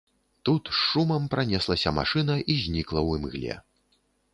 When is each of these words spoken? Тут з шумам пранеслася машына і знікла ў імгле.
Тут 0.47 0.63
з 0.71 0.77
шумам 0.85 1.29
пранеслася 1.35 1.95
машына 2.01 2.41
і 2.55 2.59
знікла 2.67 2.99
ў 3.05 3.23
імгле. 3.23 3.65